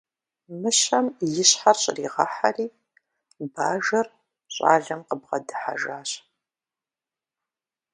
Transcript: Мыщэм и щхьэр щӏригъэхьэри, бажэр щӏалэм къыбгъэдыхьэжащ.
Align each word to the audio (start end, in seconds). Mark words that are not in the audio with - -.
Мыщэм 0.61 1.05
и 1.41 1.43
щхьэр 1.49 1.77
щӏригъэхьэри, 1.83 2.67
бажэр 3.53 4.07
щӏалэм 4.53 5.01
къыбгъэдыхьэжащ. 5.07 6.09